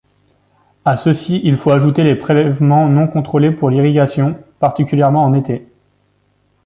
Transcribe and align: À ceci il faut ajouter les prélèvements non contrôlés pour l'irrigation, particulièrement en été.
À 0.83 0.97
ceci 0.97 1.41
il 1.43 1.57
faut 1.57 1.69
ajouter 1.69 2.03
les 2.03 2.15
prélèvements 2.15 2.89
non 2.89 3.07
contrôlés 3.07 3.51
pour 3.51 3.69
l'irrigation, 3.69 4.35
particulièrement 4.57 5.23
en 5.23 5.35
été. 5.35 5.67